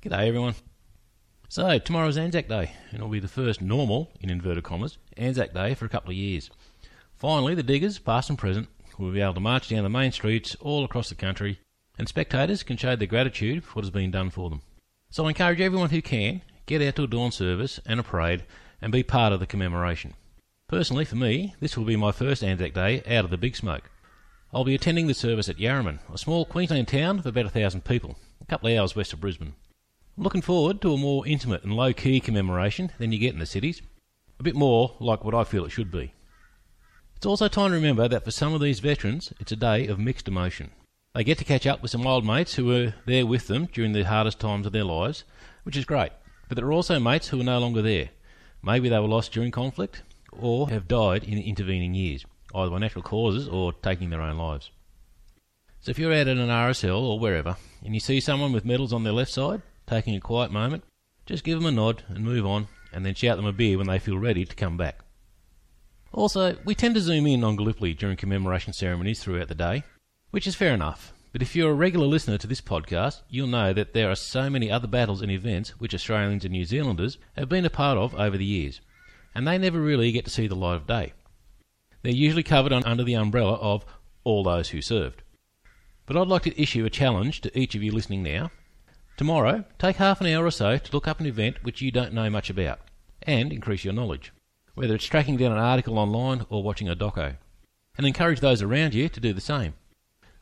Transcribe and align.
G'day 0.00 0.28
everyone. 0.28 0.54
So, 1.48 1.76
tomorrow's 1.80 2.16
Anzac 2.16 2.46
Day, 2.46 2.70
and 2.90 3.00
it'll 3.00 3.08
be 3.08 3.18
the 3.18 3.26
first 3.26 3.60
normal, 3.60 4.12
in 4.20 4.30
inverted 4.30 4.62
commas, 4.62 4.96
Anzac 5.16 5.52
Day 5.52 5.74
for 5.74 5.86
a 5.86 5.88
couple 5.88 6.10
of 6.10 6.16
years. 6.16 6.50
Finally, 7.16 7.56
the 7.56 7.64
diggers, 7.64 7.98
past 7.98 8.30
and 8.30 8.38
present, 8.38 8.68
will 8.96 9.10
be 9.10 9.20
able 9.20 9.34
to 9.34 9.40
march 9.40 9.68
down 9.68 9.82
the 9.82 9.88
main 9.88 10.12
streets 10.12 10.54
all 10.60 10.84
across 10.84 11.08
the 11.08 11.16
country, 11.16 11.58
and 11.98 12.06
spectators 12.06 12.62
can 12.62 12.76
show 12.76 12.94
their 12.94 13.08
gratitude 13.08 13.64
for 13.64 13.72
what 13.72 13.84
has 13.84 13.90
been 13.90 14.12
done 14.12 14.30
for 14.30 14.48
them. 14.50 14.62
So 15.10 15.26
I 15.26 15.30
encourage 15.30 15.60
everyone 15.60 15.90
who 15.90 16.00
can, 16.00 16.42
get 16.66 16.80
out 16.80 16.94
to 16.94 17.02
a 17.02 17.08
dawn 17.08 17.32
service 17.32 17.80
and 17.84 17.98
a 17.98 18.04
parade, 18.04 18.44
and 18.80 18.92
be 18.92 19.02
part 19.02 19.32
of 19.32 19.40
the 19.40 19.46
commemoration. 19.46 20.14
Personally, 20.68 21.06
for 21.06 21.16
me, 21.16 21.56
this 21.58 21.76
will 21.76 21.84
be 21.84 21.96
my 21.96 22.12
first 22.12 22.44
Anzac 22.44 22.72
Day 22.72 23.02
out 23.04 23.24
of 23.24 23.32
the 23.32 23.36
big 23.36 23.56
smoke. 23.56 23.90
I'll 24.54 24.62
be 24.62 24.76
attending 24.76 25.08
the 25.08 25.12
service 25.14 25.48
at 25.48 25.58
Yarraman, 25.58 25.98
a 26.14 26.18
small 26.18 26.44
Queensland 26.44 26.86
town 26.86 27.18
of 27.18 27.26
about 27.26 27.46
a 27.46 27.50
thousand 27.50 27.84
people, 27.84 28.16
a 28.40 28.46
couple 28.46 28.70
of 28.70 28.78
hours 28.78 28.94
west 28.94 29.12
of 29.12 29.20
Brisbane. 29.20 29.54
Looking 30.20 30.42
forward 30.42 30.80
to 30.80 30.94
a 30.94 30.98
more 30.98 31.24
intimate 31.28 31.62
and 31.62 31.72
low 31.72 31.92
key 31.92 32.18
commemoration 32.18 32.90
than 32.98 33.12
you 33.12 33.20
get 33.20 33.34
in 33.34 33.38
the 33.38 33.46
cities. 33.46 33.82
A 34.40 34.42
bit 34.42 34.56
more 34.56 34.96
like 34.98 35.24
what 35.24 35.32
I 35.32 35.44
feel 35.44 35.64
it 35.64 35.70
should 35.70 35.92
be. 35.92 36.12
It's 37.14 37.24
also 37.24 37.46
time 37.46 37.70
to 37.70 37.76
remember 37.76 38.08
that 38.08 38.24
for 38.24 38.32
some 38.32 38.52
of 38.52 38.60
these 38.60 38.80
veterans, 38.80 39.32
it's 39.38 39.52
a 39.52 39.56
day 39.56 39.86
of 39.86 40.00
mixed 40.00 40.26
emotion. 40.26 40.72
They 41.14 41.22
get 41.22 41.38
to 41.38 41.44
catch 41.44 41.68
up 41.68 41.82
with 41.82 41.92
some 41.92 42.04
old 42.04 42.26
mates 42.26 42.56
who 42.56 42.64
were 42.64 42.94
there 43.06 43.26
with 43.26 43.46
them 43.46 43.66
during 43.66 43.92
the 43.92 44.02
hardest 44.02 44.40
times 44.40 44.66
of 44.66 44.72
their 44.72 44.82
lives, 44.82 45.22
which 45.62 45.76
is 45.76 45.84
great. 45.84 46.10
But 46.48 46.56
there 46.56 46.66
are 46.66 46.72
also 46.72 46.98
mates 46.98 47.28
who 47.28 47.40
are 47.40 47.44
no 47.44 47.60
longer 47.60 47.80
there. 47.80 48.08
Maybe 48.60 48.88
they 48.88 48.98
were 48.98 49.06
lost 49.06 49.30
during 49.30 49.52
conflict, 49.52 50.02
or 50.32 50.68
have 50.68 50.88
died 50.88 51.22
in 51.22 51.38
intervening 51.38 51.94
years, 51.94 52.26
either 52.52 52.72
by 52.72 52.78
natural 52.78 53.04
causes 53.04 53.46
or 53.46 53.72
taking 53.72 54.10
their 54.10 54.22
own 54.22 54.36
lives. 54.36 54.72
So 55.80 55.90
if 55.90 55.98
you're 56.00 56.12
out 56.12 56.26
at 56.26 56.38
an 56.38 56.48
RSL 56.48 57.00
or 57.00 57.20
wherever, 57.20 57.56
and 57.84 57.94
you 57.94 58.00
see 58.00 58.18
someone 58.18 58.50
with 58.50 58.64
medals 58.64 58.92
on 58.92 59.04
their 59.04 59.12
left 59.12 59.30
side, 59.30 59.62
taking 59.88 60.14
a 60.14 60.20
quiet 60.20 60.52
moment, 60.52 60.84
just 61.26 61.44
give 61.44 61.58
them 61.58 61.66
a 61.66 61.72
nod 61.72 62.02
and 62.08 62.24
move 62.24 62.46
on, 62.46 62.68
and 62.92 63.04
then 63.04 63.14
shout 63.14 63.36
them 63.36 63.46
a 63.46 63.52
beer 63.52 63.78
when 63.78 63.86
they 63.86 63.98
feel 63.98 64.18
ready 64.18 64.44
to 64.44 64.56
come 64.56 64.76
back. 64.76 65.00
Also, 66.12 66.56
we 66.64 66.74
tend 66.74 66.94
to 66.94 67.00
zoom 67.00 67.26
in 67.26 67.44
on 67.44 67.56
Gallipoli 67.56 67.94
during 67.94 68.16
commemoration 68.16 68.72
ceremonies 68.72 69.22
throughout 69.22 69.48
the 69.48 69.54
day, 69.54 69.82
which 70.30 70.46
is 70.46 70.54
fair 70.54 70.72
enough. 70.72 71.12
But 71.32 71.42
if 71.42 71.54
you're 71.54 71.70
a 71.70 71.74
regular 71.74 72.06
listener 72.06 72.38
to 72.38 72.46
this 72.46 72.62
podcast, 72.62 73.20
you'll 73.28 73.48
know 73.48 73.72
that 73.74 73.92
there 73.92 74.10
are 74.10 74.16
so 74.16 74.48
many 74.48 74.70
other 74.70 74.88
battles 74.88 75.20
and 75.20 75.30
events 75.30 75.78
which 75.78 75.94
Australians 75.94 76.44
and 76.44 76.52
New 76.52 76.64
Zealanders 76.64 77.18
have 77.36 77.48
been 77.48 77.66
a 77.66 77.70
part 77.70 77.98
of 77.98 78.14
over 78.14 78.38
the 78.38 78.44
years, 78.44 78.80
and 79.34 79.46
they 79.46 79.58
never 79.58 79.80
really 79.80 80.10
get 80.12 80.24
to 80.24 80.30
see 80.30 80.46
the 80.46 80.56
light 80.56 80.76
of 80.76 80.86
day. 80.86 81.12
They're 82.02 82.12
usually 82.12 82.42
covered 82.42 82.72
under 82.72 83.04
the 83.04 83.14
umbrella 83.14 83.54
of 83.54 83.84
all 84.24 84.42
those 84.42 84.70
who 84.70 84.80
served. 84.80 85.22
But 86.06 86.16
I'd 86.16 86.28
like 86.28 86.42
to 86.42 86.60
issue 86.60 86.86
a 86.86 86.90
challenge 86.90 87.42
to 87.42 87.58
each 87.58 87.74
of 87.74 87.82
you 87.82 87.92
listening 87.92 88.22
now 88.22 88.50
Tomorrow, 89.18 89.64
take 89.80 89.96
half 89.96 90.20
an 90.20 90.28
hour 90.28 90.46
or 90.46 90.50
so 90.52 90.78
to 90.78 90.92
look 90.92 91.08
up 91.08 91.18
an 91.18 91.26
event 91.26 91.64
which 91.64 91.82
you 91.82 91.90
don't 91.90 92.12
know 92.12 92.30
much 92.30 92.50
about 92.50 92.78
and 93.22 93.52
increase 93.52 93.82
your 93.82 93.92
knowledge, 93.92 94.32
whether 94.76 94.94
it's 94.94 95.06
tracking 95.06 95.36
down 95.36 95.50
an 95.50 95.58
article 95.58 95.98
online 95.98 96.46
or 96.48 96.62
watching 96.62 96.88
a 96.88 96.94
doco, 96.94 97.34
and 97.96 98.06
encourage 98.06 98.38
those 98.38 98.62
around 98.62 98.94
you 98.94 99.08
to 99.08 99.18
do 99.18 99.32
the 99.32 99.40
same. 99.40 99.74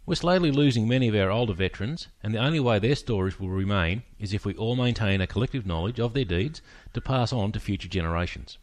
We're 0.04 0.16
slowly 0.16 0.50
losing 0.50 0.86
many 0.86 1.08
of 1.08 1.14
our 1.14 1.30
older 1.30 1.54
veterans, 1.54 2.08
and 2.22 2.34
the 2.34 2.38
only 2.38 2.60
way 2.60 2.78
their 2.78 2.96
stories 2.96 3.40
will 3.40 3.48
remain 3.48 4.02
is 4.18 4.34
if 4.34 4.44
we 4.44 4.52
all 4.56 4.76
maintain 4.76 5.22
a 5.22 5.26
collective 5.26 5.64
knowledge 5.64 5.98
of 5.98 6.12
their 6.12 6.26
deeds 6.26 6.60
to 6.92 7.00
pass 7.00 7.32
on 7.32 7.52
to 7.52 7.60
future 7.60 7.88
generations. 7.88 8.58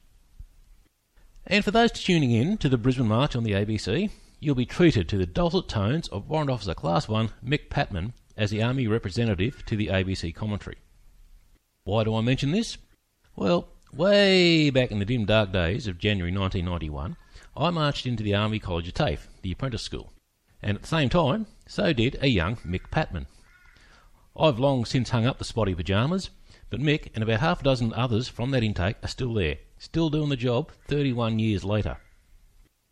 And 1.47 1.65
for 1.65 1.71
those 1.71 1.91
tuning 1.91 2.29
in 2.29 2.59
to 2.59 2.69
the 2.69 2.77
Brisbane 2.77 3.07
March 3.07 3.35
on 3.35 3.43
the 3.43 3.53
ABC, 3.53 4.11
you'll 4.39 4.53
be 4.53 4.67
treated 4.67 5.09
to 5.09 5.17
the 5.17 5.25
dulcet 5.25 5.67
tones 5.67 6.07
of 6.09 6.29
Warrant 6.29 6.51
Officer 6.51 6.75
Class 6.75 7.07
1 7.07 7.31
Mick 7.43 7.71
Patman 7.71 8.13
as 8.37 8.51
the 8.51 8.63
Army 8.63 8.87
representative 8.87 9.63
to 9.65 9.75
the 9.75 9.87
ABC 9.87 10.33
commentary. 10.33 10.77
Why 11.83 12.03
do 12.03 12.15
I 12.15 12.21
mention 12.21 12.51
this? 12.51 12.77
Well, 13.35 13.67
way 13.93 14.69
back 14.69 14.91
in 14.91 14.99
the 14.99 15.05
dim 15.05 15.25
dark 15.25 15.51
days 15.51 15.87
of 15.87 15.97
January 15.97 16.31
1991, 16.31 17.17
I 17.55 17.69
marched 17.69 18.05
into 18.05 18.23
the 18.23 18.35
Army 18.35 18.59
College 18.59 18.87
of 18.87 18.93
TAFE, 18.93 19.27
the 19.41 19.51
apprentice 19.51 19.83
school, 19.83 20.11
and 20.61 20.75
at 20.75 20.81
the 20.81 20.87
same 20.87 21.09
time, 21.09 21.45
so 21.67 21.93
did 21.93 22.17
a 22.21 22.27
young 22.27 22.55
Mick 22.57 22.89
Patman. 22.89 23.27
I've 24.35 24.59
long 24.59 24.85
since 24.85 25.11
hung 25.11 25.25
up 25.25 25.37
the 25.37 25.45
spotty 25.45 25.75
pyjamas, 25.75 26.29
but 26.69 26.79
Mick 26.79 27.09
and 27.13 27.23
about 27.23 27.41
half 27.41 27.61
a 27.61 27.63
dozen 27.63 27.93
others 27.93 28.27
from 28.27 28.49
that 28.51 28.63
intake 28.63 28.95
are 29.03 29.07
still 29.07 29.33
there, 29.33 29.57
still 29.77 30.09
doing 30.09 30.29
the 30.29 30.35
job 30.35 30.71
31 30.87 31.37
years 31.37 31.63
later. 31.63 31.97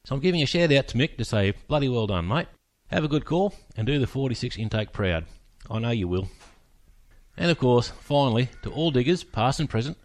So 0.04 0.16
I'm 0.16 0.22
giving 0.22 0.42
a 0.44 0.46
shout 0.46 0.72
out 0.72 0.88
to 0.90 0.98
Mick 0.98 1.18
to 1.18 1.26
say, 1.26 1.54
bloody 1.68 1.90
well 1.90 2.08
done, 2.08 2.28
mate. 2.28 2.48
Have 2.88 3.04
a 3.04 3.08
good 3.08 3.26
call 3.26 3.56
and 3.78 3.88
do 3.88 4.00
the 4.00 4.08
46 4.08 4.58
intake 4.58 4.92
proud. 4.92 5.26
I 5.70 5.80
know 5.80 5.92
you 5.92 6.08
will. 6.08 6.30
And 7.38 7.50
of 7.50 7.58
course, 7.58 7.90
finally, 7.90 8.50
to 8.64 8.72
all 8.72 8.92
diggers, 8.92 9.24
past 9.24 9.60
and 9.60 9.70
present, 9.70 9.98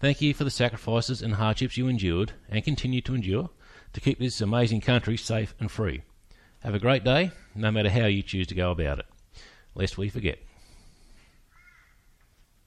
thank 0.00 0.20
you 0.20 0.34
for 0.34 0.44
the 0.44 0.50
sacrifices 0.50 1.22
and 1.22 1.34
hardships 1.34 1.76
you 1.76 1.88
endured 1.88 2.32
and 2.48 2.64
continue 2.64 3.00
to 3.02 3.14
endure 3.14 3.50
to 3.92 4.00
keep 4.00 4.18
this 4.18 4.40
amazing 4.40 4.80
country 4.80 5.16
safe 5.16 5.54
and 5.58 5.70
free. 5.70 6.02
Have 6.60 6.74
a 6.74 6.78
great 6.78 7.04
day, 7.04 7.30
no 7.54 7.70
matter 7.70 7.88
how 7.88 8.06
you 8.06 8.22
choose 8.22 8.46
to 8.48 8.54
go 8.54 8.70
about 8.70 8.98
it, 8.98 9.06
lest 9.74 9.96
we 9.96 10.08
forget. 10.08 10.38